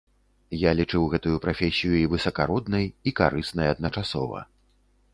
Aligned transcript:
Я 0.61 0.71
лічыў 0.79 1.03
гэтую 1.11 1.35
прафесію 1.43 1.95
і 1.99 2.01
высакароднай, 2.15 2.91
і 3.11 3.17
карыснай 3.23 3.67
адначасова. 3.79 4.39